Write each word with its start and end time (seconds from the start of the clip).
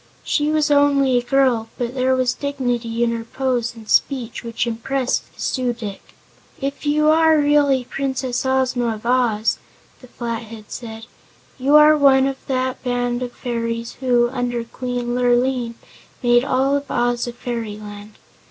She 0.23 0.49
was 0.49 0.71
only 0.71 1.19
a 1.19 1.23
girl, 1.23 1.69
but 1.77 1.93
there 1.93 2.15
was 2.15 2.33
dignity 2.33 3.03
in 3.03 3.11
her 3.11 3.23
pose 3.23 3.75
and 3.75 3.87
speech 3.87 4.43
which 4.43 4.65
impressed 4.65 5.31
the 5.31 5.39
Su 5.39 5.73
dic. 5.73 6.01
"If 6.59 6.87
you 6.87 7.09
are 7.09 7.37
really 7.37 7.83
Princess 7.83 8.43
Ozma 8.43 8.95
of 8.95 9.05
Oz," 9.05 9.59
the 9.99 10.07
Flathead 10.07 10.71
said, 10.71 11.05
"you 11.59 11.75
are 11.75 11.95
one 11.95 12.25
of 12.25 12.37
that 12.47 12.83
band 12.83 13.21
of 13.21 13.31
fairies 13.31 13.97
who, 13.99 14.27
under 14.31 14.63
Queen 14.63 15.13
Lurline, 15.13 15.75
made 16.23 16.43
all 16.43 16.83
Oz 16.89 17.27
a 17.27 17.33
Fairyland. 17.33 18.13